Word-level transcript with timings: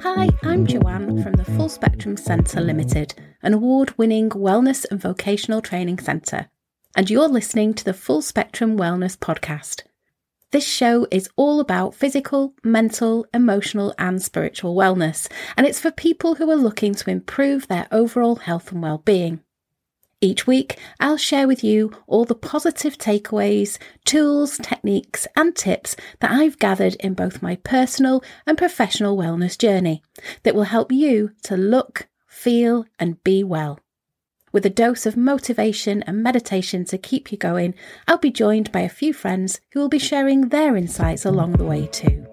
Hi, 0.00 0.28
I'm 0.42 0.66
Joanne 0.66 1.22
from 1.22 1.32
the 1.32 1.44
Full 1.56 1.68
Spectrum 1.68 2.16
Centre 2.16 2.60
Limited, 2.60 3.14
an 3.42 3.54
award 3.54 3.96
winning 3.98 4.30
wellness 4.30 4.84
and 4.90 5.00
vocational 5.00 5.60
training 5.60 5.98
centre, 5.98 6.48
and 6.94 7.10
you're 7.10 7.28
listening 7.28 7.74
to 7.74 7.84
the 7.84 7.94
Full 7.94 8.22
Spectrum 8.22 8.78
Wellness 8.78 9.16
Podcast. 9.16 9.82
This 10.52 10.66
show 10.66 11.06
is 11.10 11.28
all 11.36 11.60
about 11.60 11.94
physical, 11.94 12.54
mental, 12.62 13.26
emotional, 13.34 13.94
and 13.98 14.22
spiritual 14.22 14.76
wellness, 14.76 15.28
and 15.56 15.66
it's 15.66 15.80
for 15.80 15.90
people 15.90 16.36
who 16.36 16.50
are 16.50 16.56
looking 16.56 16.94
to 16.94 17.10
improve 17.10 17.66
their 17.68 17.88
overall 17.90 18.36
health 18.36 18.70
and 18.70 18.82
well-being. 18.82 19.40
Each 20.22 20.46
week, 20.46 20.78
I'll 20.98 21.18
share 21.18 21.46
with 21.46 21.62
you 21.62 21.92
all 22.06 22.24
the 22.24 22.34
positive 22.34 22.96
takeaways, 22.96 23.76
tools, 24.06 24.56
techniques, 24.56 25.26
and 25.36 25.54
tips 25.54 25.94
that 26.20 26.30
I've 26.30 26.58
gathered 26.58 26.94
in 26.94 27.12
both 27.12 27.42
my 27.42 27.56
personal 27.56 28.24
and 28.46 28.56
professional 28.56 29.16
wellness 29.16 29.58
journey 29.58 30.02
that 30.42 30.54
will 30.54 30.64
help 30.64 30.90
you 30.90 31.32
to 31.42 31.56
look, 31.58 32.08
feel, 32.26 32.86
and 32.98 33.22
be 33.24 33.44
well. 33.44 33.78
With 34.52 34.64
a 34.64 34.70
dose 34.70 35.04
of 35.04 35.18
motivation 35.18 36.02
and 36.04 36.22
meditation 36.22 36.86
to 36.86 36.96
keep 36.96 37.30
you 37.30 37.36
going, 37.36 37.74
I'll 38.08 38.16
be 38.16 38.30
joined 38.30 38.72
by 38.72 38.80
a 38.80 38.88
few 38.88 39.12
friends 39.12 39.60
who 39.72 39.80
will 39.80 39.90
be 39.90 39.98
sharing 39.98 40.48
their 40.48 40.78
insights 40.78 41.26
along 41.26 41.52
the 41.52 41.64
way 41.64 41.88
too. 41.88 42.24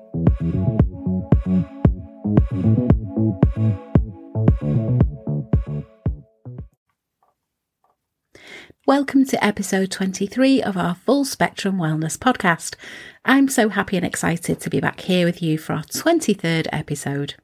Welcome 8.86 9.24
to 9.28 9.42
episode 9.42 9.92
23 9.92 10.62
of 10.62 10.76
our 10.76 10.96
Full 10.96 11.24
Spectrum 11.24 11.78
Wellness 11.78 12.18
podcast. 12.18 12.76
I'm 13.24 13.48
so 13.48 13.70
happy 13.70 13.96
and 13.96 14.06
excited 14.06 14.60
to 14.60 14.70
be 14.70 14.82
back 14.82 15.00
here 15.00 15.26
with 15.26 15.42
you 15.42 15.58
for 15.58 15.72
our 15.72 15.84
23rd 15.84 16.68
episode. 16.70 17.36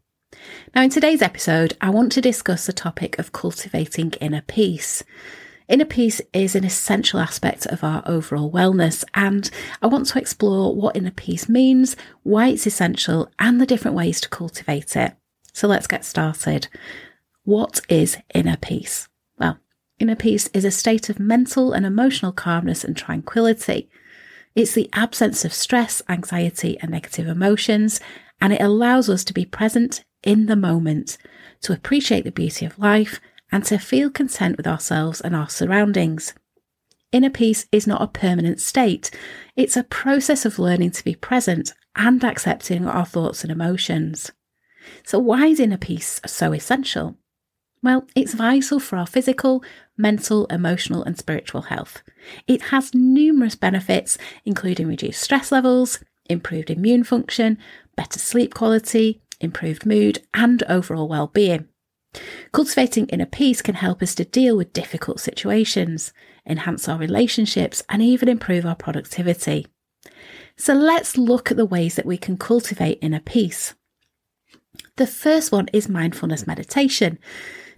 Now, 0.75 0.81
in 0.81 0.89
today's 0.89 1.21
episode, 1.21 1.77
I 1.79 1.91
want 1.91 2.11
to 2.11 2.21
discuss 2.21 2.65
the 2.65 2.73
topic 2.73 3.17
of 3.17 3.31
cultivating 3.31 4.11
inner 4.19 4.41
peace. 4.41 5.01
Inner 5.69 5.85
peace 5.85 6.19
is 6.33 6.57
an 6.57 6.65
essential 6.65 7.21
aspect 7.21 7.65
of 7.67 7.85
our 7.85 8.03
overall 8.05 8.51
wellness, 8.51 9.05
and 9.13 9.49
I 9.81 9.87
want 9.87 10.07
to 10.07 10.19
explore 10.19 10.75
what 10.75 10.97
inner 10.97 11.09
peace 11.09 11.47
means, 11.47 11.95
why 12.23 12.49
it's 12.49 12.67
essential, 12.67 13.31
and 13.39 13.61
the 13.61 13.65
different 13.65 13.95
ways 13.95 14.19
to 14.21 14.29
cultivate 14.29 14.97
it. 14.97 15.13
So 15.53 15.69
let's 15.69 15.87
get 15.87 16.03
started. 16.03 16.67
What 17.45 17.79
is 17.87 18.17
inner 18.33 18.57
peace? 18.57 19.07
Well, 19.37 19.57
Inner 19.99 20.15
peace 20.15 20.49
is 20.53 20.63
a 20.63 20.71
state 20.71 21.09
of 21.09 21.19
mental 21.19 21.73
and 21.73 21.85
emotional 21.85 22.31
calmness 22.31 22.85
and 22.85 22.95
tranquility. 22.95 23.89
It's 24.55 24.73
the 24.73 24.89
absence 24.93 25.43
of 25.43 25.53
stress, 25.53 26.01
anxiety, 26.07 26.79
and 26.79 26.91
negative 26.91 27.27
emotions, 27.27 27.99
and 28.39 28.53
it 28.53 28.61
allows 28.61 29.09
us 29.09 29.25
to 29.25 29.33
be 29.33 29.45
present 29.45 30.05
in 30.23 30.45
the 30.45 30.55
moment, 30.55 31.17
to 31.61 31.73
appreciate 31.73 32.23
the 32.23 32.31
beauty 32.31 32.65
of 32.65 32.79
life, 32.79 33.19
and 33.51 33.65
to 33.65 33.77
feel 33.77 34.09
content 34.09 34.55
with 34.55 34.67
ourselves 34.67 35.19
and 35.19 35.35
our 35.35 35.49
surroundings. 35.49 36.33
Inner 37.11 37.29
peace 37.29 37.67
is 37.71 37.87
not 37.87 38.01
a 38.01 38.07
permanent 38.07 38.61
state, 38.61 39.11
it's 39.57 39.75
a 39.75 39.83
process 39.83 40.45
of 40.45 40.59
learning 40.59 40.91
to 40.91 41.03
be 41.03 41.15
present 41.15 41.73
and 41.95 42.23
accepting 42.23 42.87
our 42.87 43.05
thoughts 43.05 43.43
and 43.43 43.51
emotions. 43.51 44.31
So, 45.03 45.19
why 45.19 45.47
is 45.47 45.59
inner 45.59 45.77
peace 45.77 46.21
so 46.25 46.53
essential? 46.53 47.17
Well, 47.81 48.05
it's 48.13 48.33
vital 48.33 48.79
for 48.79 48.97
our 48.97 49.07
physical, 49.07 49.63
mental, 49.97 50.45
emotional, 50.47 51.03
and 51.03 51.17
spiritual 51.17 51.63
health. 51.63 52.01
It 52.45 52.63
has 52.63 52.93
numerous 52.93 53.55
benefits, 53.55 54.17
including 54.43 54.87
reduced 54.87 55.21
stress 55.21 55.51
levels, 55.51 55.99
improved 56.29 56.69
immune 56.69 57.03
function, 57.05 57.57
better 57.95 58.19
sleep 58.19 58.53
quality, 58.53 59.21
improved 59.39 59.85
mood, 59.85 60.21
and 60.33 60.61
overall 60.63 61.07
well 61.07 61.27
being. 61.27 61.67
Cultivating 62.51 63.07
inner 63.07 63.25
peace 63.25 63.61
can 63.61 63.75
help 63.75 64.01
us 64.01 64.15
to 64.15 64.25
deal 64.25 64.57
with 64.57 64.73
difficult 64.73 65.19
situations, 65.19 66.11
enhance 66.45 66.89
our 66.89 66.97
relationships, 66.97 67.83
and 67.87 68.01
even 68.01 68.27
improve 68.27 68.65
our 68.65 68.75
productivity. 68.75 69.67
So 70.57 70.73
let's 70.73 71.17
look 71.17 71.51
at 71.51 71.57
the 71.57 71.65
ways 71.65 71.95
that 71.95 72.05
we 72.05 72.17
can 72.17 72.35
cultivate 72.35 72.99
inner 73.01 73.21
peace. 73.21 73.75
The 74.97 75.07
first 75.07 75.51
one 75.51 75.67
is 75.71 75.87
mindfulness 75.87 76.47
meditation. 76.47 77.19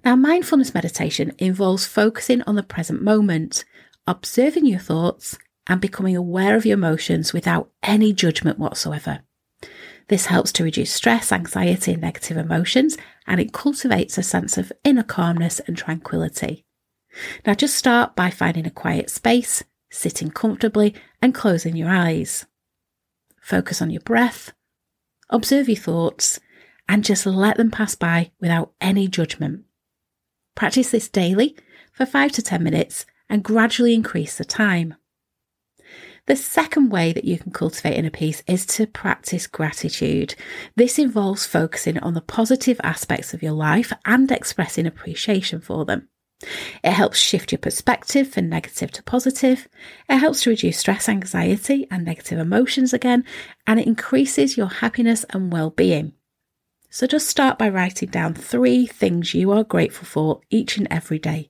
Now, 0.03 0.15
mindfulness 0.15 0.73
meditation 0.73 1.33
involves 1.37 1.85
focusing 1.85 2.41
on 2.43 2.55
the 2.55 2.63
present 2.63 3.03
moment, 3.03 3.65
observing 4.07 4.65
your 4.65 4.79
thoughts, 4.79 5.37
and 5.67 5.79
becoming 5.79 6.15
aware 6.15 6.55
of 6.55 6.65
your 6.65 6.73
emotions 6.73 7.33
without 7.33 7.69
any 7.83 8.11
judgment 8.11 8.57
whatsoever. 8.57 9.21
This 10.07 10.25
helps 10.25 10.51
to 10.53 10.63
reduce 10.63 10.91
stress, 10.91 11.31
anxiety, 11.31 11.93
and 11.93 12.01
negative 12.01 12.35
emotions, 12.35 12.97
and 13.27 13.39
it 13.39 13.53
cultivates 13.53 14.17
a 14.17 14.23
sense 14.23 14.57
of 14.57 14.73
inner 14.83 15.03
calmness 15.03 15.59
and 15.61 15.77
tranquility. 15.77 16.65
Now, 17.45 17.53
just 17.53 17.75
start 17.75 18.15
by 18.15 18.29
finding 18.29 18.65
a 18.65 18.71
quiet 18.71 19.09
space, 19.09 19.63
sitting 19.91 20.31
comfortably, 20.31 20.95
and 21.21 21.33
closing 21.33 21.75
your 21.75 21.89
eyes. 21.89 22.45
Focus 23.39 23.81
on 23.81 23.91
your 23.91 24.01
breath, 24.01 24.51
observe 25.29 25.69
your 25.69 25.77
thoughts, 25.77 26.39
and 26.89 27.03
just 27.03 27.25
let 27.25 27.57
them 27.57 27.71
pass 27.71 27.95
by 27.95 28.31
without 28.39 28.73
any 28.81 29.07
judgment. 29.07 29.63
Practice 30.55 30.91
this 30.91 31.09
daily 31.09 31.55
for 31.93 32.05
5 32.05 32.31
to 32.33 32.41
10 32.41 32.63
minutes 32.63 33.05
and 33.29 33.43
gradually 33.43 33.93
increase 33.93 34.37
the 34.37 34.45
time. 34.45 34.95
The 36.27 36.35
second 36.35 36.91
way 36.91 37.13
that 37.13 37.25
you 37.25 37.39
can 37.39 37.51
cultivate 37.51 37.95
inner 37.97 38.11
peace 38.11 38.43
is 38.45 38.65
to 38.67 38.85
practice 38.85 39.47
gratitude. 39.47 40.35
This 40.75 40.99
involves 40.99 41.47
focusing 41.47 41.97
on 41.99 42.13
the 42.13 42.21
positive 42.21 42.79
aspects 42.83 43.33
of 43.33 43.41
your 43.41 43.53
life 43.53 43.91
and 44.05 44.31
expressing 44.31 44.85
appreciation 44.85 45.61
for 45.61 45.83
them. 45.83 46.09
It 46.83 46.91
helps 46.91 47.17
shift 47.17 47.51
your 47.51 47.59
perspective 47.59 48.29
from 48.29 48.49
negative 48.49 48.91
to 48.91 49.03
positive. 49.03 49.67
It 50.09 50.17
helps 50.17 50.43
to 50.43 50.51
reduce 50.51 50.79
stress, 50.79 51.09
anxiety, 51.09 51.87
and 51.91 52.05
negative 52.05 52.39
emotions 52.39 52.93
again, 52.93 53.23
and 53.67 53.79
it 53.79 53.87
increases 53.87 54.57
your 54.57 54.67
happiness 54.67 55.25
and 55.31 55.51
well 55.51 55.69
being. 55.69 56.13
So 56.93 57.07
just 57.07 57.29
start 57.29 57.57
by 57.57 57.69
writing 57.69 58.09
down 58.09 58.33
three 58.33 58.85
things 58.85 59.33
you 59.33 59.49
are 59.53 59.63
grateful 59.63 60.05
for 60.05 60.41
each 60.49 60.77
and 60.77 60.89
every 60.91 61.19
day. 61.19 61.49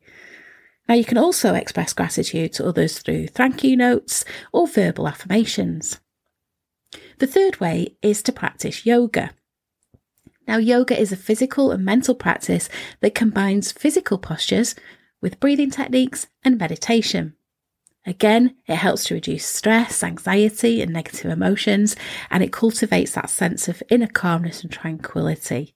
Now, 0.87 0.93
you 0.93 1.03
can 1.03 1.17
also 1.17 1.55
express 1.55 1.93
gratitude 1.93 2.53
to 2.53 2.67
others 2.67 2.99
through 2.99 3.27
thank 3.27 3.63
you 3.63 3.75
notes 3.75 4.23
or 4.53 4.67
verbal 4.67 5.07
affirmations. 5.07 5.99
The 7.17 7.25
third 7.25 7.59
way 7.59 7.95
is 8.03 8.21
to 8.23 8.31
practice 8.31 8.85
yoga. 8.85 9.31
Now, 10.47 10.57
yoga 10.57 10.99
is 10.99 11.11
a 11.11 11.17
physical 11.17 11.71
and 11.71 11.83
mental 11.83 12.13
practice 12.13 12.69
that 12.99 13.15
combines 13.15 13.71
physical 13.71 14.19
postures 14.19 14.75
with 15.21 15.39
breathing 15.39 15.71
techniques 15.71 16.27
and 16.43 16.59
meditation. 16.59 17.35
Again, 18.05 18.55
it 18.67 18.75
helps 18.75 19.05
to 19.05 19.13
reduce 19.13 19.45
stress, 19.45 20.03
anxiety, 20.03 20.81
and 20.81 20.91
negative 20.91 21.31
emotions, 21.31 21.95
and 22.31 22.43
it 22.43 22.51
cultivates 22.51 23.13
that 23.13 23.29
sense 23.29 23.67
of 23.67 23.83
inner 23.89 24.07
calmness 24.07 24.63
and 24.63 24.71
tranquility. 24.71 25.75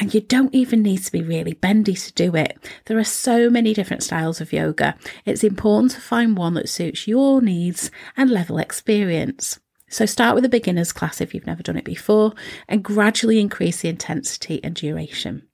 And 0.00 0.14
you 0.14 0.22
don't 0.22 0.54
even 0.54 0.82
need 0.82 1.04
to 1.04 1.12
be 1.12 1.22
really 1.22 1.52
bendy 1.52 1.94
to 1.94 2.12
do 2.14 2.34
it. 2.34 2.56
There 2.86 2.98
are 2.98 3.04
so 3.04 3.50
many 3.50 3.74
different 3.74 4.02
styles 4.02 4.40
of 4.40 4.52
yoga. 4.52 4.96
It's 5.26 5.44
important 5.44 5.92
to 5.92 6.00
find 6.00 6.38
one 6.38 6.54
that 6.54 6.70
suits 6.70 7.06
your 7.06 7.42
needs 7.42 7.90
and 8.16 8.30
level 8.30 8.58
experience. 8.58 9.60
So 9.90 10.06
start 10.06 10.34
with 10.34 10.44
a 10.44 10.50
beginner's 10.50 10.92
class 10.92 11.20
if 11.20 11.34
you've 11.34 11.46
never 11.46 11.62
done 11.62 11.76
it 11.76 11.84
before 11.84 12.32
and 12.66 12.84
gradually 12.84 13.40
increase 13.40 13.82
the 13.82 13.88
intensity 13.88 14.62
and 14.62 14.74
duration. 14.74 15.48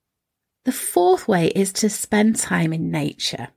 The 0.64 0.72
fourth 0.72 1.28
way 1.28 1.48
is 1.48 1.72
to 1.74 1.90
spend 1.90 2.36
time 2.36 2.72
in 2.72 2.90
nature. 2.90 3.48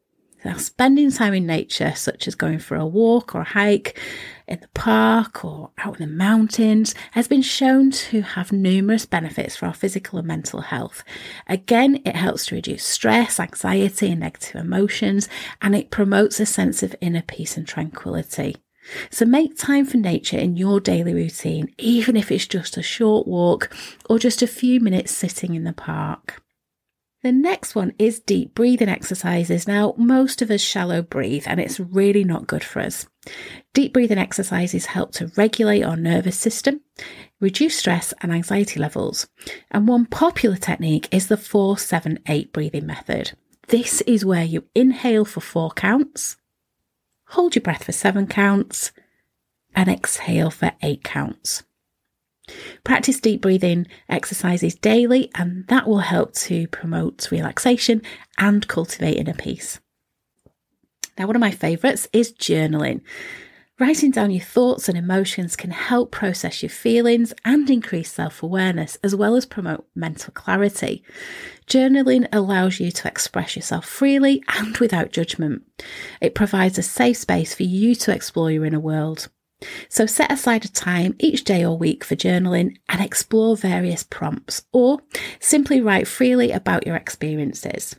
Now, 0.46 0.56
spending 0.58 1.12
time 1.12 1.34
in 1.34 1.46
nature, 1.46 1.94
such 1.96 2.28
as 2.28 2.36
going 2.36 2.60
for 2.60 2.76
a 2.76 2.86
walk 2.86 3.34
or 3.34 3.42
a 3.42 3.44
hike 3.44 4.00
in 4.48 4.60
the 4.60 4.68
park 4.70 5.44
or 5.44 5.72
out 5.80 6.00
in 6.00 6.08
the 6.08 6.16
mountains, 6.16 6.94
has 7.12 7.28
been 7.28 7.42
shown 7.42 7.92
to 7.92 8.22
have 8.22 8.52
numerous 8.52 9.06
benefits 9.06 9.56
for 9.56 9.66
our 9.66 9.74
physical 9.74 10.20
and 10.20 10.28
mental 10.28 10.62
health. 10.62 11.04
Again, 11.48 12.02
it 12.06 12.16
helps 12.16 12.46
to 12.48 12.56
reduce 12.56 12.84
stress, 12.84 13.40
anxiety, 13.40 14.12
and 14.12 14.20
negative 14.20 14.56
emotions, 14.56 15.28
and 15.62 15.76
it 15.76 15.92
promotes 15.92 16.40
a 16.40 16.46
sense 16.46 16.84
of 16.84 16.96
inner 17.02 17.24
peace 17.24 17.58
and 17.58 17.68
tranquility. 17.68 18.56
So 19.10 19.26
make 19.26 19.58
time 19.58 19.86
for 19.86 19.98
nature 19.98 20.38
in 20.38 20.56
your 20.56 20.80
daily 20.80 21.14
routine, 21.14 21.74
even 21.78 22.16
if 22.16 22.32
it's 22.32 22.48
just 22.48 22.78
a 22.78 22.84
short 22.84 23.28
walk 23.28 23.76
or 24.10 24.20
just 24.20 24.42
a 24.42 24.48
few 24.48 24.80
minutes 24.80 25.12
sitting 25.12 25.56
in 25.56 25.66
the 25.66 25.74
park. 25.74 26.42
The 27.24 27.32
next 27.32 27.74
one 27.74 27.94
is 27.98 28.20
deep 28.20 28.54
breathing 28.54 28.90
exercises. 28.90 29.68
Now, 29.68 29.96
most 29.98 30.42
of 30.42 30.52
us 30.52 30.62
shallow 30.62 31.02
breathe 31.02 31.46
and 31.48 31.60
it's 31.60 31.80
really 31.80 32.24
not 32.24 32.46
good 32.46 32.64
for 32.64 32.80
us. 32.80 33.08
Deep 33.74 33.92
breathing 33.92 34.20
exercises 34.20 34.86
help 34.88 35.12
to 35.14 35.32
regulate 35.36 35.84
our 35.84 35.98
nervous 35.98 36.38
system, 36.38 36.82
reduce 37.40 37.78
stress 37.78 38.14
and 38.22 38.32
anxiety 38.32 38.80
levels. 38.80 39.28
And 39.72 39.88
one 39.88 40.06
popular 40.06 40.58
technique 40.58 41.08
is 41.12 41.28
the 41.28 41.38
478 41.38 42.54
breathing 42.54 42.86
method. 42.86 43.32
This 43.68 44.02
is 44.02 44.24
where 44.24 44.46
you 44.46 44.64
inhale 44.76 45.26
for 45.26 45.42
four 45.42 45.72
counts, 45.72 46.38
hold 47.30 47.56
your 47.56 47.62
breath 47.62 47.84
for 47.84 47.92
seven 47.92 48.28
counts, 48.28 48.92
and 49.76 49.90
exhale 49.90 50.50
for 50.50 50.72
eight 50.82 51.04
counts. 51.04 51.64
Practice 52.84 53.20
deep 53.20 53.42
breathing 53.42 53.88
exercises 54.10 54.76
daily, 54.76 55.30
and 55.36 55.68
that 55.68 55.88
will 55.88 56.00
help 56.00 56.34
to 56.34 56.68
promote 56.68 57.30
relaxation 57.32 58.02
and 58.38 58.68
cultivate 58.68 59.18
inner 59.18 59.34
peace. 59.34 59.80
Now, 61.18 61.28
one 61.28 61.36
of 61.36 61.40
my 61.42 61.52
favourites 61.52 62.08
is 62.14 62.32
journaling. 62.34 63.02
Writing 63.80 64.10
down 64.10 64.32
your 64.32 64.44
thoughts 64.44 64.90
and 64.90 64.98
emotions 64.98 65.56
can 65.56 65.70
help 65.70 66.12
process 66.12 66.64
your 66.64 66.70
feelings 66.70 67.32
and 67.46 67.70
increase 67.70 68.12
self 68.12 68.42
awareness, 68.42 68.98
as 69.04 69.16
well 69.16 69.36
as 69.36 69.46
promote 69.46 69.86
mental 69.94 70.34
clarity. 70.34 71.04
Journaling 71.68 72.28
allows 72.34 72.80
you 72.80 72.90
to 72.90 73.08
express 73.08 73.56
yourself 73.56 73.86
freely 73.86 74.42
and 74.58 74.76
without 74.78 75.12
judgment. 75.12 75.62
It 76.22 76.34
provides 76.34 76.80
a 76.80 76.84
safe 76.84 77.18
space 77.18 77.54
for 77.54 77.64
you 77.64 77.94
to 77.96 78.12
explore 78.12 78.50
your 78.50 78.66
inner 78.66 78.80
world. 78.80 79.30
So 79.90 80.06
set 80.06 80.32
aside 80.32 80.66
a 80.66 80.70
time 80.70 81.16
each 81.20 81.44
day 81.44 81.66
or 81.66 81.78
week 81.78 82.04
for 82.04 82.16
journaling 82.16 82.78
and 82.88 83.02
explore 83.02 83.58
various 83.58 84.04
prompts, 84.04 84.64
or 84.72 85.00
simply 85.40 85.82
write 85.82 86.08
freely 86.08 86.52
about 86.52 86.86
your 86.86 86.96
experiences. 86.96 87.96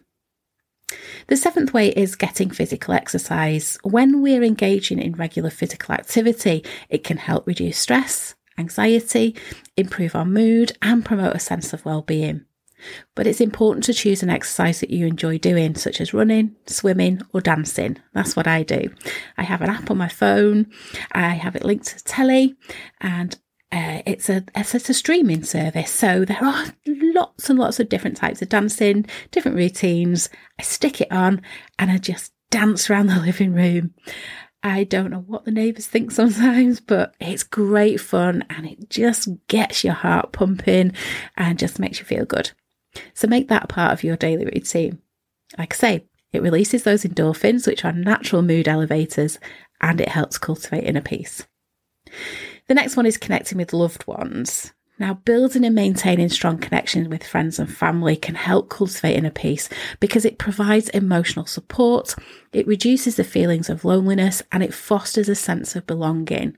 The 1.26 1.36
seventh 1.36 1.74
way 1.74 1.88
is 1.90 2.16
getting 2.16 2.50
physical 2.50 2.94
exercise. 2.94 3.76
When 3.82 4.22
we're 4.22 4.42
engaging 4.42 4.98
in 4.98 5.12
regular 5.12 5.50
physical 5.50 5.94
activity, 5.94 6.64
it 6.88 7.04
can 7.04 7.18
help 7.18 7.46
reduce 7.46 7.76
stress, 7.76 8.34
anxiety, 8.56 9.36
improve 9.76 10.14
our 10.14 10.24
mood, 10.24 10.72
and 10.80 11.04
promote 11.04 11.36
a 11.36 11.40
sense 11.40 11.72
of 11.72 11.84
well-being. 11.84 12.44
But 13.14 13.26
it's 13.26 13.40
important 13.40 13.84
to 13.84 13.94
choose 13.94 14.22
an 14.22 14.30
exercise 14.30 14.80
that 14.80 14.90
you 14.90 15.06
enjoy 15.06 15.38
doing, 15.38 15.74
such 15.74 16.00
as 16.00 16.14
running, 16.14 16.56
swimming, 16.66 17.20
or 17.32 17.40
dancing. 17.40 17.98
That's 18.14 18.36
what 18.36 18.46
I 18.46 18.62
do. 18.62 18.90
I 19.36 19.42
have 19.42 19.62
an 19.62 19.70
app 19.70 19.90
on 19.90 19.98
my 19.98 20.08
phone, 20.08 20.70
I 21.12 21.30
have 21.30 21.56
it 21.56 21.64
linked 21.64 21.86
to 21.86 22.04
telly, 22.04 22.56
and 23.00 23.36
uh, 23.70 24.00
it's 24.06 24.30
a 24.30 24.44
it's 24.54 24.74
a 24.74 24.94
streaming 24.94 25.44
service, 25.44 25.90
so 25.90 26.24
there 26.24 26.42
are 26.42 26.66
lots 26.86 27.50
and 27.50 27.58
lots 27.58 27.78
of 27.78 27.88
different 27.88 28.16
types 28.16 28.40
of 28.40 28.48
dancing, 28.48 29.04
different 29.30 29.56
routines. 29.56 30.30
I 30.58 30.62
stick 30.62 31.00
it 31.00 31.12
on 31.12 31.42
and 31.78 31.90
I 31.90 31.98
just 31.98 32.32
dance 32.50 32.88
around 32.88 33.08
the 33.08 33.20
living 33.20 33.52
room. 33.52 33.92
I 34.62 34.84
don't 34.84 35.10
know 35.10 35.24
what 35.26 35.44
the 35.44 35.50
neighbours 35.50 35.86
think 35.86 36.10
sometimes, 36.10 36.80
but 36.80 37.14
it's 37.20 37.42
great 37.42 38.00
fun 38.00 38.44
and 38.50 38.66
it 38.66 38.90
just 38.90 39.28
gets 39.48 39.84
your 39.84 39.94
heart 39.94 40.32
pumping 40.32 40.92
and 41.36 41.58
just 41.58 41.78
makes 41.78 41.98
you 41.98 42.04
feel 42.04 42.24
good. 42.24 42.52
So 43.14 43.26
make 43.28 43.48
that 43.48 43.68
part 43.68 43.92
of 43.92 44.04
your 44.04 44.16
daily 44.16 44.44
routine. 44.44 45.00
Like 45.56 45.74
I 45.74 45.76
say, 45.76 46.04
it 46.32 46.42
releases 46.42 46.82
those 46.82 47.04
endorphins, 47.04 47.66
which 47.66 47.84
are 47.84 47.92
natural 47.92 48.42
mood 48.42 48.68
elevators, 48.68 49.38
and 49.80 50.00
it 50.00 50.08
helps 50.08 50.38
cultivate 50.38 50.84
inner 50.84 51.00
peace. 51.00 51.46
The 52.66 52.74
next 52.74 52.96
one 52.96 53.06
is 53.06 53.16
connecting 53.16 53.58
with 53.58 53.72
loved 53.72 54.06
ones. 54.06 54.72
Now, 54.98 55.14
building 55.14 55.64
and 55.64 55.76
maintaining 55.76 56.28
strong 56.28 56.58
connections 56.58 57.08
with 57.08 57.24
friends 57.24 57.58
and 57.58 57.72
family 57.72 58.16
can 58.16 58.34
help 58.34 58.68
cultivate 58.68 59.14
inner 59.14 59.30
peace 59.30 59.68
because 60.00 60.24
it 60.24 60.38
provides 60.38 60.88
emotional 60.88 61.46
support, 61.46 62.16
it 62.52 62.66
reduces 62.66 63.14
the 63.14 63.22
feelings 63.22 63.70
of 63.70 63.84
loneliness, 63.84 64.42
and 64.50 64.62
it 64.62 64.74
fosters 64.74 65.28
a 65.28 65.36
sense 65.36 65.76
of 65.76 65.86
belonging. 65.86 66.56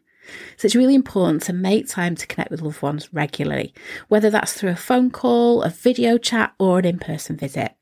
So 0.56 0.66
it's 0.66 0.76
really 0.76 0.94
important 0.94 1.42
to 1.44 1.52
make 1.52 1.88
time 1.88 2.14
to 2.16 2.26
connect 2.26 2.50
with 2.50 2.62
loved 2.62 2.82
ones 2.82 3.12
regularly, 3.12 3.74
whether 4.08 4.30
that's 4.30 4.52
through 4.52 4.70
a 4.70 4.76
phone 4.76 5.10
call, 5.10 5.62
a 5.62 5.70
video 5.70 6.18
chat, 6.18 6.54
or 6.58 6.78
an 6.78 6.84
in 6.84 6.98
person 6.98 7.36
visit. 7.36 7.74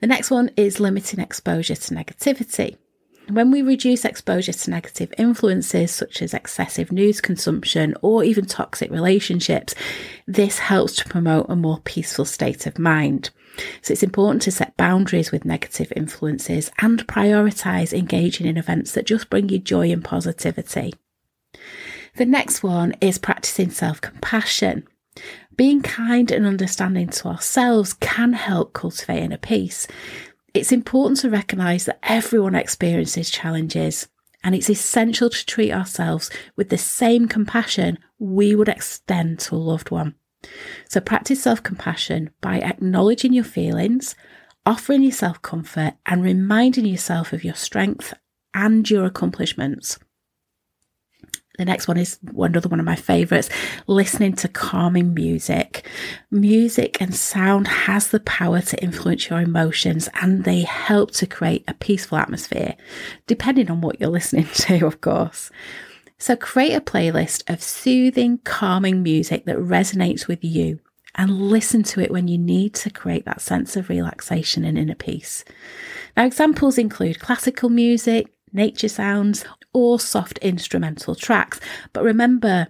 The 0.00 0.06
next 0.06 0.30
one 0.30 0.50
is 0.56 0.78
limiting 0.80 1.20
exposure 1.20 1.74
to 1.74 1.94
negativity. 1.94 2.76
When 3.28 3.50
we 3.50 3.60
reduce 3.60 4.06
exposure 4.06 4.54
to 4.54 4.70
negative 4.70 5.12
influences 5.18 5.90
such 5.90 6.22
as 6.22 6.32
excessive 6.32 6.90
news 6.90 7.20
consumption 7.20 7.94
or 8.00 8.24
even 8.24 8.46
toxic 8.46 8.90
relationships, 8.90 9.74
this 10.26 10.58
helps 10.60 10.96
to 10.96 11.08
promote 11.08 11.46
a 11.50 11.56
more 11.56 11.80
peaceful 11.84 12.24
state 12.24 12.66
of 12.66 12.78
mind. 12.78 13.28
So 13.82 13.92
it's 13.92 14.02
important 14.02 14.40
to 14.42 14.50
set 14.50 14.78
boundaries 14.78 15.30
with 15.30 15.44
negative 15.44 15.92
influences 15.94 16.70
and 16.78 17.06
prioritize 17.06 17.92
engaging 17.92 18.46
in 18.46 18.56
events 18.56 18.92
that 18.92 19.04
just 19.04 19.28
bring 19.28 19.50
you 19.50 19.58
joy 19.58 19.90
and 19.90 20.02
positivity. 20.02 20.94
The 22.16 22.26
next 22.26 22.62
one 22.62 22.94
is 23.00 23.18
practicing 23.18 23.70
self 23.70 24.00
compassion. 24.00 24.86
Being 25.56 25.82
kind 25.82 26.30
and 26.30 26.46
understanding 26.46 27.08
to 27.08 27.28
ourselves 27.28 27.94
can 27.94 28.32
help 28.32 28.72
cultivate 28.72 29.22
inner 29.22 29.38
peace. 29.38 29.86
It's 30.54 30.72
important 30.72 31.20
to 31.20 31.30
recognise 31.30 31.84
that 31.84 31.98
everyone 32.02 32.54
experiences 32.54 33.30
challenges, 33.30 34.08
and 34.42 34.54
it's 34.54 34.70
essential 34.70 35.30
to 35.30 35.46
treat 35.46 35.72
ourselves 35.72 36.30
with 36.56 36.70
the 36.70 36.78
same 36.78 37.28
compassion 37.28 37.98
we 38.18 38.54
would 38.54 38.68
extend 38.68 39.40
to 39.40 39.54
a 39.54 39.56
loved 39.56 39.90
one. 39.90 40.14
So, 40.88 41.00
practice 41.00 41.42
self 41.42 41.62
compassion 41.62 42.30
by 42.40 42.58
acknowledging 42.60 43.32
your 43.32 43.44
feelings, 43.44 44.14
offering 44.64 45.02
yourself 45.02 45.42
comfort, 45.42 45.94
and 46.06 46.22
reminding 46.22 46.86
yourself 46.86 47.32
of 47.32 47.44
your 47.44 47.54
strength 47.54 48.14
and 48.54 48.88
your 48.88 49.04
accomplishments. 49.04 49.98
The 51.58 51.64
next 51.64 51.88
one 51.88 51.96
is 51.96 52.20
another 52.36 52.68
one 52.68 52.78
of 52.78 52.86
my 52.86 52.94
favorites 52.94 53.50
listening 53.88 54.34
to 54.34 54.48
calming 54.48 55.12
music. 55.12 55.88
Music 56.30 57.00
and 57.00 57.12
sound 57.12 57.66
has 57.66 58.10
the 58.10 58.20
power 58.20 58.60
to 58.60 58.80
influence 58.80 59.28
your 59.28 59.40
emotions 59.40 60.08
and 60.22 60.44
they 60.44 60.62
help 60.62 61.10
to 61.12 61.26
create 61.26 61.64
a 61.66 61.74
peaceful 61.74 62.16
atmosphere, 62.16 62.76
depending 63.26 63.72
on 63.72 63.80
what 63.80 64.00
you're 64.00 64.08
listening 64.08 64.46
to, 64.54 64.86
of 64.86 65.00
course. 65.00 65.50
So 66.16 66.36
create 66.36 66.74
a 66.74 66.80
playlist 66.80 67.42
of 67.52 67.60
soothing, 67.60 68.38
calming 68.44 69.02
music 69.02 69.44
that 69.46 69.56
resonates 69.56 70.28
with 70.28 70.44
you 70.44 70.78
and 71.16 71.50
listen 71.50 71.82
to 71.82 72.00
it 72.00 72.12
when 72.12 72.28
you 72.28 72.38
need 72.38 72.74
to 72.74 72.90
create 72.90 73.24
that 73.24 73.40
sense 73.40 73.74
of 73.74 73.88
relaxation 73.88 74.64
and 74.64 74.78
inner 74.78 74.94
peace. 74.94 75.44
Now, 76.16 76.24
examples 76.24 76.78
include 76.78 77.18
classical 77.18 77.68
music, 77.68 78.32
nature 78.52 78.88
sounds, 78.88 79.44
or 79.72 80.00
soft 80.00 80.38
instrumental 80.38 81.14
tracks. 81.14 81.60
But 81.92 82.04
remember, 82.04 82.68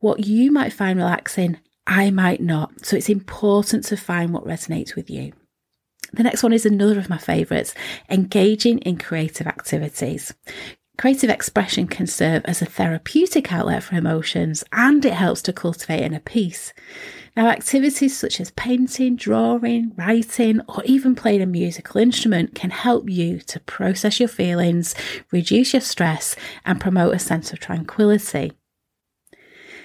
what 0.00 0.26
you 0.26 0.52
might 0.52 0.72
find 0.72 0.98
relaxing, 0.98 1.58
I 1.86 2.10
might 2.10 2.40
not. 2.40 2.84
So 2.84 2.96
it's 2.96 3.08
important 3.08 3.84
to 3.86 3.96
find 3.96 4.32
what 4.32 4.44
resonates 4.44 4.94
with 4.94 5.10
you. 5.10 5.32
The 6.12 6.22
next 6.22 6.42
one 6.42 6.52
is 6.52 6.64
another 6.64 6.98
of 6.98 7.10
my 7.10 7.18
favourites 7.18 7.74
engaging 8.08 8.78
in 8.78 8.98
creative 8.98 9.46
activities. 9.46 10.32
Creative 10.98 11.28
expression 11.28 11.86
can 11.86 12.06
serve 12.06 12.42
as 12.46 12.62
a 12.62 12.66
therapeutic 12.66 13.52
outlet 13.52 13.82
for 13.82 13.96
emotions 13.96 14.64
and 14.72 15.04
it 15.04 15.12
helps 15.12 15.42
to 15.42 15.52
cultivate 15.52 16.00
inner 16.00 16.20
peace. 16.20 16.72
Now, 17.36 17.48
activities 17.48 18.16
such 18.16 18.40
as 18.40 18.50
painting, 18.52 19.16
drawing, 19.16 19.92
writing, 19.96 20.62
or 20.68 20.82
even 20.84 21.14
playing 21.14 21.42
a 21.42 21.46
musical 21.46 22.00
instrument 22.00 22.54
can 22.54 22.70
help 22.70 23.10
you 23.10 23.40
to 23.40 23.60
process 23.60 24.18
your 24.18 24.28
feelings, 24.30 24.94
reduce 25.30 25.74
your 25.74 25.82
stress, 25.82 26.34
and 26.64 26.80
promote 26.80 27.14
a 27.14 27.18
sense 27.18 27.52
of 27.52 27.60
tranquility. 27.60 28.52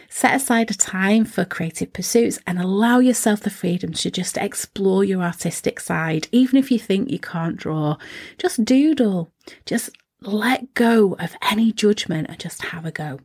Set 0.07 0.35
aside 0.35 0.71
a 0.71 0.73
time 0.73 1.25
for 1.25 1.43
creative 1.43 1.91
pursuits 1.91 2.39
and 2.47 2.57
allow 2.57 2.99
yourself 2.99 3.41
the 3.41 3.49
freedom 3.49 3.91
to 3.93 4.11
just 4.11 4.37
explore 4.37 5.03
your 5.03 5.21
artistic 5.21 5.79
side. 5.81 6.27
Even 6.31 6.57
if 6.57 6.71
you 6.71 6.79
think 6.79 7.09
you 7.09 7.19
can't 7.19 7.57
draw, 7.57 7.97
just 8.37 8.63
doodle. 8.63 9.31
Just 9.65 9.89
let 10.21 10.73
go 10.73 11.13
of 11.19 11.35
any 11.41 11.71
judgment 11.71 12.27
and 12.29 12.39
just 12.39 12.63
have 12.65 12.85
a 12.85 12.91
go. 12.91 13.19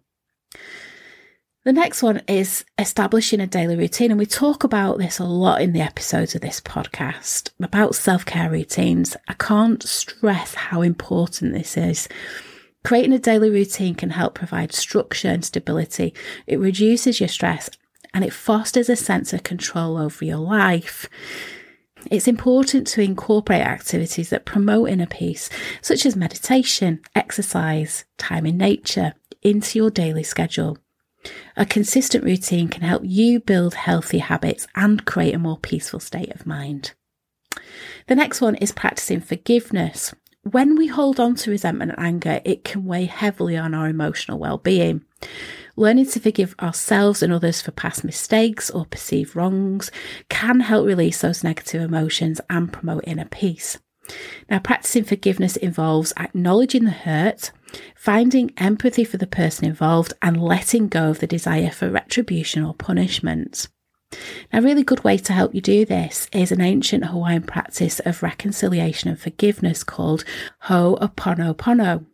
The 1.64 1.72
next 1.72 2.00
one 2.00 2.22
is 2.28 2.64
establishing 2.78 3.40
a 3.40 3.46
daily 3.46 3.76
routine. 3.76 4.12
And 4.12 4.20
we 4.20 4.26
talk 4.26 4.62
about 4.62 4.98
this 4.98 5.18
a 5.18 5.24
lot 5.24 5.60
in 5.60 5.72
the 5.72 5.80
episodes 5.80 6.36
of 6.36 6.40
this 6.40 6.60
podcast 6.60 7.50
about 7.60 7.96
self 7.96 8.24
care 8.24 8.48
routines. 8.48 9.16
I 9.26 9.34
can't 9.34 9.82
stress 9.82 10.54
how 10.54 10.82
important 10.82 11.52
this 11.52 11.76
is. 11.76 12.08
Creating 12.84 13.12
a 13.12 13.18
daily 13.18 13.50
routine 13.50 13.96
can 13.96 14.10
help 14.10 14.36
provide 14.36 14.72
structure 14.72 15.26
and 15.26 15.44
stability. 15.44 16.14
It 16.46 16.60
reduces 16.60 17.18
your 17.18 17.28
stress 17.28 17.68
and 18.14 18.24
it 18.24 18.32
fosters 18.32 18.88
a 18.88 18.94
sense 18.94 19.32
of 19.32 19.42
control 19.42 19.96
over 19.96 20.24
your 20.24 20.36
life. 20.36 21.08
It's 22.10 22.28
important 22.28 22.86
to 22.88 23.02
incorporate 23.02 23.62
activities 23.62 24.30
that 24.30 24.44
promote 24.44 24.90
inner 24.90 25.06
peace, 25.06 25.50
such 25.82 26.06
as 26.06 26.16
meditation, 26.16 27.00
exercise, 27.14 28.04
time 28.18 28.46
in 28.46 28.56
nature, 28.56 29.14
into 29.42 29.78
your 29.78 29.90
daily 29.90 30.22
schedule. 30.22 30.78
A 31.56 31.66
consistent 31.66 32.24
routine 32.24 32.68
can 32.68 32.82
help 32.82 33.02
you 33.04 33.40
build 33.40 33.74
healthy 33.74 34.18
habits 34.18 34.66
and 34.76 35.04
create 35.04 35.34
a 35.34 35.38
more 35.38 35.58
peaceful 35.58 36.00
state 36.00 36.32
of 36.34 36.46
mind. 36.46 36.92
The 38.06 38.14
next 38.14 38.40
one 38.40 38.54
is 38.56 38.70
practicing 38.70 39.20
forgiveness. 39.20 40.14
When 40.42 40.76
we 40.76 40.86
hold 40.86 41.18
on 41.18 41.34
to 41.36 41.50
resentment 41.50 41.92
and 41.96 42.06
anger, 42.06 42.40
it 42.44 42.62
can 42.62 42.84
weigh 42.84 43.06
heavily 43.06 43.56
on 43.56 43.74
our 43.74 43.88
emotional 43.88 44.38
well-being. 44.38 45.04
Learning 45.78 46.06
to 46.06 46.20
forgive 46.20 46.54
ourselves 46.58 47.22
and 47.22 47.30
others 47.32 47.60
for 47.60 47.70
past 47.70 48.02
mistakes 48.02 48.70
or 48.70 48.86
perceived 48.86 49.36
wrongs 49.36 49.90
can 50.30 50.60
help 50.60 50.86
release 50.86 51.20
those 51.20 51.44
negative 51.44 51.82
emotions 51.82 52.40
and 52.48 52.72
promote 52.72 53.04
inner 53.06 53.26
peace. 53.26 53.78
Now, 54.48 54.58
practicing 54.58 55.04
forgiveness 55.04 55.56
involves 55.56 56.14
acknowledging 56.16 56.84
the 56.84 56.92
hurt, 56.92 57.52
finding 57.94 58.52
empathy 58.56 59.04
for 59.04 59.18
the 59.18 59.26
person 59.26 59.66
involved 59.66 60.14
and 60.22 60.42
letting 60.42 60.88
go 60.88 61.10
of 61.10 61.18
the 61.18 61.26
desire 61.26 61.70
for 61.70 61.90
retribution 61.90 62.64
or 62.64 62.72
punishment. 62.72 63.68
Now, 64.52 64.60
a 64.60 64.62
really 64.62 64.84
good 64.84 65.04
way 65.04 65.18
to 65.18 65.32
help 65.32 65.54
you 65.54 65.60
do 65.60 65.84
this 65.84 66.28
is 66.32 66.52
an 66.52 66.60
ancient 66.60 67.06
Hawaiian 67.06 67.42
practice 67.42 68.00
of 68.00 68.22
reconciliation 68.22 69.10
and 69.10 69.20
forgiveness 69.20 69.84
called 69.84 70.24
Ho'oponopono. 70.64 72.06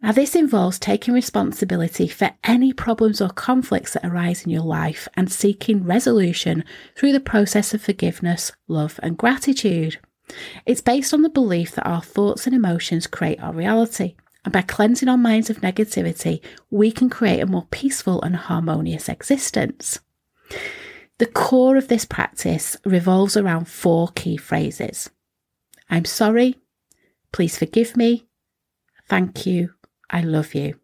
Now, 0.00 0.12
this 0.12 0.36
involves 0.36 0.78
taking 0.78 1.12
responsibility 1.12 2.06
for 2.06 2.30
any 2.44 2.72
problems 2.72 3.20
or 3.20 3.30
conflicts 3.30 3.94
that 3.94 4.06
arise 4.06 4.44
in 4.44 4.50
your 4.50 4.62
life 4.62 5.08
and 5.14 5.30
seeking 5.30 5.84
resolution 5.84 6.64
through 6.96 7.12
the 7.12 7.20
process 7.20 7.74
of 7.74 7.82
forgiveness, 7.82 8.52
love, 8.68 9.00
and 9.02 9.18
gratitude. 9.18 9.98
It's 10.64 10.80
based 10.80 11.12
on 11.12 11.22
the 11.22 11.28
belief 11.28 11.72
that 11.72 11.86
our 11.86 12.02
thoughts 12.02 12.46
and 12.46 12.54
emotions 12.54 13.08
create 13.08 13.42
our 13.42 13.52
reality, 13.52 14.14
and 14.44 14.52
by 14.52 14.62
cleansing 14.62 15.08
our 15.08 15.18
minds 15.18 15.50
of 15.50 15.62
negativity, 15.62 16.40
we 16.70 16.92
can 16.92 17.10
create 17.10 17.40
a 17.40 17.46
more 17.46 17.66
peaceful 17.70 18.22
and 18.22 18.36
harmonious 18.36 19.08
existence. 19.08 19.98
The 21.18 21.26
core 21.26 21.76
of 21.76 21.88
this 21.88 22.04
practice 22.04 22.76
revolves 22.84 23.36
around 23.36 23.66
four 23.66 24.08
key 24.14 24.36
phrases. 24.36 25.10
I'm 25.90 26.04
sorry, 26.04 26.56
please 27.32 27.58
forgive 27.58 27.96
me, 27.96 28.28
thank 29.08 29.44
you, 29.44 29.74
I 30.10 30.20
love 30.20 30.54
you. 30.54 30.78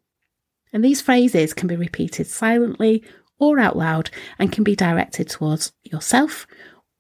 And 0.73 0.85
these 0.85 1.01
phrases 1.01 1.55
can 1.55 1.69
be 1.69 1.77
repeated 1.77 2.27
silently 2.27 3.05
or 3.39 3.59
out 3.59 3.77
loud 3.77 4.11
and 4.39 4.53
can 4.53 4.65
be 4.65 4.77
directed 4.77 5.29
towards 5.29 5.73
yourself 5.83 6.47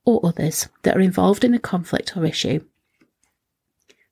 or 0.04 0.24
others 0.24 0.68
that 0.82 0.96
are 0.96 1.00
involved 1.00 1.44
in 1.44 1.54
a 1.54 1.58
conflict 1.58 2.16
or 2.16 2.24
issue. 2.24 2.60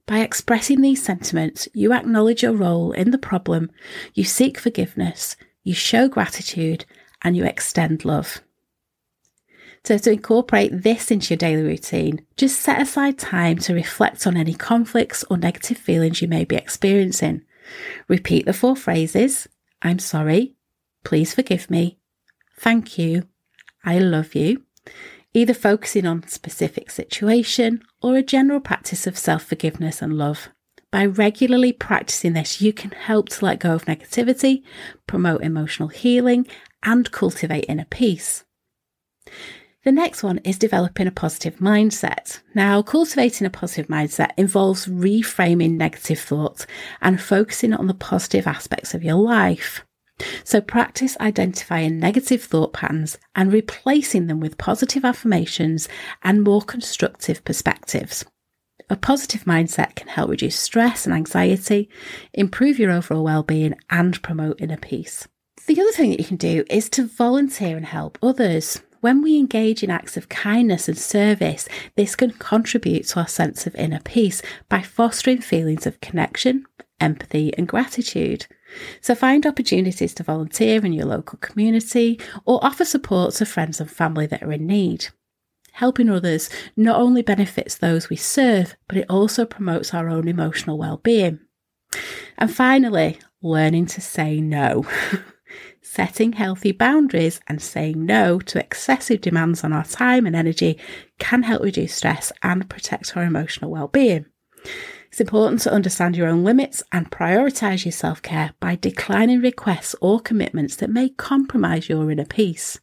By 0.06 0.18
expressing 0.18 0.80
these 0.80 1.02
sentiments, 1.02 1.68
you 1.72 1.92
acknowledge 1.92 2.42
your 2.42 2.52
role 2.52 2.92
in 2.92 3.12
the 3.12 3.18
problem, 3.18 3.70
you 4.14 4.24
seek 4.24 4.58
forgiveness, 4.58 5.36
you 5.62 5.74
show 5.74 6.08
gratitude, 6.08 6.84
and 7.22 7.36
you 7.36 7.44
extend 7.44 8.04
love. 8.04 8.42
So, 9.84 9.98
to 9.98 10.12
incorporate 10.12 10.82
this 10.82 11.10
into 11.10 11.34
your 11.34 11.38
daily 11.38 11.62
routine, 11.62 12.24
just 12.36 12.60
set 12.60 12.80
aside 12.80 13.18
time 13.18 13.58
to 13.58 13.74
reflect 13.74 14.26
on 14.26 14.36
any 14.36 14.54
conflicts 14.54 15.24
or 15.28 15.36
negative 15.36 15.78
feelings 15.78 16.22
you 16.22 16.28
may 16.28 16.44
be 16.44 16.56
experiencing. 16.56 17.42
Repeat 18.08 18.46
the 18.46 18.52
four 18.52 18.76
phrases. 18.76 19.48
I'm 19.80 19.98
sorry, 19.98 20.54
please 21.04 21.34
forgive 21.34 21.70
me, 21.70 21.98
thank 22.56 22.98
you, 22.98 23.26
I 23.84 23.98
love 23.98 24.34
you, 24.34 24.62
either 25.34 25.54
focusing 25.54 26.06
on 26.06 26.22
a 26.24 26.28
specific 26.28 26.90
situation 26.90 27.82
or 28.00 28.16
a 28.16 28.22
general 28.22 28.60
practice 28.60 29.06
of 29.06 29.18
self 29.18 29.42
forgiveness 29.42 30.00
and 30.00 30.16
love. 30.16 30.48
By 30.92 31.06
regularly 31.06 31.72
practicing 31.72 32.34
this, 32.34 32.60
you 32.60 32.72
can 32.72 32.90
help 32.90 33.30
to 33.30 33.44
let 33.44 33.60
go 33.60 33.74
of 33.74 33.86
negativity, 33.86 34.62
promote 35.06 35.42
emotional 35.42 35.88
healing, 35.88 36.46
and 36.82 37.10
cultivate 37.10 37.64
inner 37.68 37.86
peace. 37.86 38.44
The 39.84 39.90
next 39.90 40.22
one 40.22 40.38
is 40.38 40.58
developing 40.58 41.08
a 41.08 41.12
positive 41.12 41.56
mindset. 41.56 42.40
Now, 42.54 42.82
cultivating 42.82 43.48
a 43.48 43.50
positive 43.50 43.88
mindset 43.88 44.30
involves 44.36 44.86
reframing 44.86 45.72
negative 45.72 46.20
thoughts 46.20 46.68
and 47.00 47.20
focusing 47.20 47.74
on 47.74 47.88
the 47.88 47.94
positive 47.94 48.46
aspects 48.46 48.94
of 48.94 49.02
your 49.02 49.16
life. 49.16 49.84
So, 50.44 50.60
practice 50.60 51.16
identifying 51.20 51.98
negative 51.98 52.44
thought 52.44 52.72
patterns 52.72 53.18
and 53.34 53.52
replacing 53.52 54.28
them 54.28 54.38
with 54.38 54.56
positive 54.56 55.04
affirmations 55.04 55.88
and 56.22 56.44
more 56.44 56.62
constructive 56.62 57.44
perspectives. 57.44 58.24
A 58.88 58.94
positive 58.94 59.44
mindset 59.44 59.96
can 59.96 60.06
help 60.06 60.30
reduce 60.30 60.54
stress 60.54 61.06
and 61.06 61.14
anxiety, 61.14 61.88
improve 62.32 62.78
your 62.78 62.92
overall 62.92 63.24
well-being, 63.24 63.74
and 63.90 64.22
promote 64.22 64.60
inner 64.60 64.76
peace. 64.76 65.26
The 65.66 65.80
other 65.80 65.92
thing 65.92 66.10
that 66.10 66.20
you 66.20 66.26
can 66.26 66.36
do 66.36 66.64
is 66.70 66.88
to 66.90 67.06
volunteer 67.06 67.76
and 67.76 67.86
help 67.86 68.16
others. 68.22 68.80
When 69.02 69.20
we 69.20 69.36
engage 69.36 69.82
in 69.82 69.90
acts 69.90 70.16
of 70.16 70.28
kindness 70.28 70.86
and 70.86 70.96
service, 70.96 71.68
this 71.96 72.14
can 72.14 72.30
contribute 72.30 73.08
to 73.08 73.18
our 73.18 73.26
sense 73.26 73.66
of 73.66 73.74
inner 73.74 73.98
peace 73.98 74.42
by 74.68 74.80
fostering 74.80 75.40
feelings 75.40 75.88
of 75.88 76.00
connection, 76.00 76.66
empathy, 77.00 77.52
and 77.58 77.66
gratitude. 77.66 78.46
So 79.00 79.16
find 79.16 79.44
opportunities 79.44 80.14
to 80.14 80.22
volunteer 80.22 80.86
in 80.86 80.92
your 80.92 81.06
local 81.06 81.36
community 81.40 82.20
or 82.44 82.64
offer 82.64 82.84
support 82.84 83.34
to 83.34 83.44
friends 83.44 83.80
and 83.80 83.90
family 83.90 84.26
that 84.26 84.44
are 84.44 84.52
in 84.52 84.68
need. 84.68 85.08
Helping 85.72 86.08
others 86.08 86.48
not 86.76 87.00
only 87.00 87.22
benefits 87.22 87.76
those 87.76 88.08
we 88.08 88.14
serve, 88.14 88.76
but 88.86 88.98
it 88.98 89.10
also 89.10 89.44
promotes 89.44 89.92
our 89.92 90.08
own 90.08 90.28
emotional 90.28 90.78
well-being. 90.78 91.40
And 92.38 92.54
finally, 92.54 93.18
learning 93.42 93.86
to 93.86 94.00
say 94.00 94.40
no. 94.40 94.86
Setting 95.94 96.32
healthy 96.32 96.72
boundaries 96.72 97.38
and 97.48 97.60
saying 97.60 98.06
no 98.06 98.38
to 98.38 98.58
excessive 98.58 99.20
demands 99.20 99.62
on 99.62 99.74
our 99.74 99.84
time 99.84 100.24
and 100.24 100.34
energy 100.34 100.78
can 101.18 101.42
help 101.42 101.62
reduce 101.62 101.94
stress 101.94 102.32
and 102.42 102.66
protect 102.70 103.14
our 103.14 103.24
emotional 103.24 103.70
well-being. 103.70 104.24
It's 105.08 105.20
important 105.20 105.60
to 105.60 105.70
understand 105.70 106.16
your 106.16 106.28
own 106.28 106.44
limits 106.44 106.82
and 106.92 107.10
prioritise 107.10 107.84
your 107.84 107.92
self 107.92 108.22
care 108.22 108.54
by 108.58 108.76
declining 108.76 109.42
requests 109.42 109.94
or 110.00 110.18
commitments 110.18 110.76
that 110.76 110.88
may 110.88 111.10
compromise 111.10 111.90
your 111.90 112.10
inner 112.10 112.24
peace. 112.24 112.80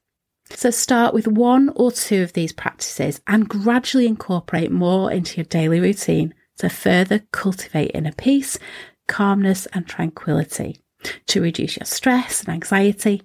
So, 0.52 0.70
start 0.70 1.16
with 1.16 1.28
one 1.28 1.70
or 1.76 1.92
two 1.92 2.22
of 2.22 2.34
these 2.34 2.54
practices 2.54 3.22
and 3.26 3.50
gradually 3.50 4.06
incorporate 4.06 4.72
more 4.72 5.12
into 5.12 5.38
your 5.38 5.46
daily 5.46 5.80
routine 5.80 6.36
to 6.60 6.70
further 6.70 7.24
cultivate 7.32 7.90
inner 7.96 8.14
peace, 8.14 8.60
calmness, 9.08 9.66
and 9.74 9.88
tranquility 9.88 10.84
to 11.28 11.42
reduce 11.42 11.78
your 11.78 11.86
stress 11.86 12.42
and 12.42 12.50
anxiety 12.50 13.22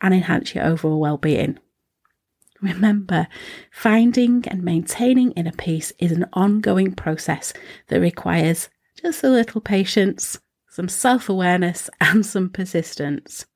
and 0.00 0.14
enhance 0.14 0.54
your 0.54 0.64
overall 0.64 1.00
well-being. 1.00 1.58
Remember, 2.60 3.28
finding 3.70 4.44
and 4.48 4.62
maintaining 4.64 5.32
inner 5.32 5.52
peace 5.52 5.92
is 5.98 6.10
an 6.12 6.26
ongoing 6.32 6.92
process 6.92 7.52
that 7.86 8.00
requires 8.00 8.68
just 9.00 9.22
a 9.22 9.30
little 9.30 9.60
patience, 9.60 10.38
some 10.68 10.88
self 10.88 11.28
awareness, 11.28 11.88
and 12.00 12.26
some 12.26 12.50
persistence. 12.50 13.46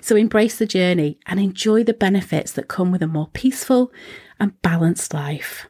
So 0.00 0.16
embrace 0.16 0.58
the 0.58 0.66
journey 0.66 1.20
and 1.26 1.38
enjoy 1.38 1.84
the 1.84 1.94
benefits 1.94 2.52
that 2.52 2.66
come 2.66 2.90
with 2.90 3.02
a 3.02 3.06
more 3.06 3.28
peaceful 3.32 3.92
and 4.40 4.60
balanced 4.62 5.14
life. 5.14 5.68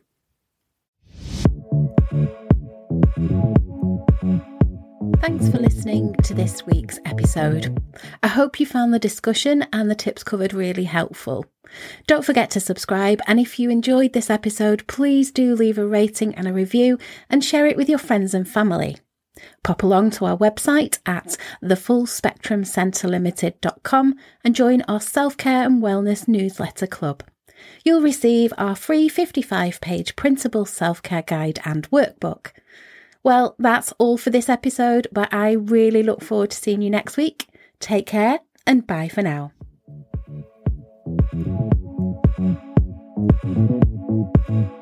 Thanks 5.20 5.50
for 5.50 5.58
listening 5.58 6.14
to 6.22 6.32
this 6.32 6.64
week's 6.64 6.98
episode. 7.04 7.78
I 8.22 8.28
hope 8.28 8.58
you 8.58 8.64
found 8.64 8.94
the 8.94 8.98
discussion 8.98 9.66
and 9.70 9.90
the 9.90 9.94
tips 9.94 10.24
covered 10.24 10.54
really 10.54 10.84
helpful. 10.84 11.44
Don't 12.06 12.24
forget 12.24 12.50
to 12.52 12.60
subscribe, 12.60 13.20
and 13.26 13.38
if 13.38 13.58
you 13.58 13.68
enjoyed 13.68 14.14
this 14.14 14.30
episode, 14.30 14.86
please 14.86 15.30
do 15.30 15.54
leave 15.54 15.76
a 15.76 15.86
rating 15.86 16.34
and 16.34 16.48
a 16.48 16.54
review 16.54 16.98
and 17.28 17.44
share 17.44 17.66
it 17.66 17.76
with 17.76 17.86
your 17.88 17.98
friends 17.98 18.32
and 18.32 18.48
family. 18.48 18.96
Pop 19.62 19.82
along 19.82 20.12
to 20.12 20.24
our 20.24 20.38
website 20.38 21.00
at 21.04 21.36
thefullspectrumcentrelimited.com 21.62 24.14
and 24.42 24.54
join 24.54 24.80
our 24.82 25.00
self 25.00 25.36
care 25.36 25.64
and 25.64 25.82
wellness 25.82 26.26
newsletter 26.26 26.86
club. 26.86 27.22
You'll 27.84 28.00
receive 28.00 28.54
our 28.56 28.74
free 28.74 29.08
55 29.08 29.82
page 29.82 30.16
printable 30.16 30.64
self 30.64 31.02
care 31.02 31.22
guide 31.22 31.60
and 31.64 31.90
workbook. 31.90 32.52
Well, 33.22 33.54
that's 33.58 33.92
all 33.98 34.16
for 34.16 34.30
this 34.30 34.48
episode, 34.48 35.06
but 35.12 35.32
I 35.32 35.52
really 35.52 36.02
look 36.02 36.22
forward 36.22 36.50
to 36.50 36.56
seeing 36.56 36.82
you 36.82 36.90
next 36.90 37.16
week. 37.16 37.48
Take 37.78 38.06
care 38.06 38.40
and 38.66 38.86
bye 38.86 39.08
for 39.08 39.22
now. 39.22 39.52
Thank 43.52 44.48
you. 44.48 44.79